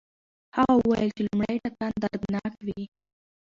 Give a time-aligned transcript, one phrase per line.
[0.57, 2.81] هغه وویل چې لومړی ټکان دردناک وي.